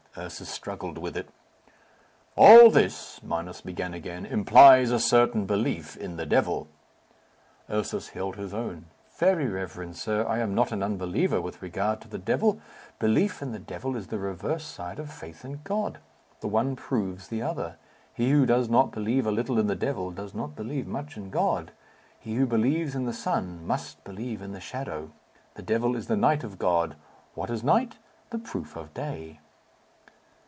[0.17, 1.29] Ursus struggled with it.
[2.35, 6.67] "All this," Minos began again, "implies a certain belief in the devil."
[7.69, 8.87] Ursus held his own.
[9.17, 12.59] "Very reverend sir, I am not an unbeliever with regard to the devil.
[12.99, 15.99] Belief in the devil is the reverse side of faith in God.
[16.41, 17.77] The one proves the other.
[18.13, 21.29] He who does not believe a little in the devil, does not believe much in
[21.29, 21.71] God.
[22.19, 25.11] He who believes in the sun must believe in the shadow.
[25.53, 26.97] The devil is the night of God.
[27.33, 27.95] What is night?
[28.31, 29.39] The proof of day."